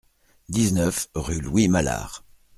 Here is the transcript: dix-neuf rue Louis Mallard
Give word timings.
dix-neuf 0.49 1.09
rue 1.13 1.37
Louis 1.41 1.67
Mallard 1.67 2.23